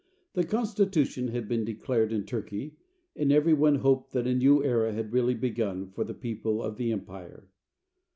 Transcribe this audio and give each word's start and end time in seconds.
The 0.33 0.43
constitution 0.43 1.27
had 1.27 1.47
been 1.47 1.63
declared 1.63 2.11
in 2.11 2.23
Turkey 2.25 2.75
and 3.15 3.31
everyone 3.31 3.75
hoped 3.75 4.13
that 4.13 4.25
a 4.25 4.33
new 4.33 4.63
era 4.63 4.93
had 4.93 5.13
really 5.13 5.35
begun 5.35 5.91
for 5.91 6.03
the 6.03 6.15
people 6.15 6.63
of 6.63 6.77
the 6.77 6.91
empire. 6.91 7.49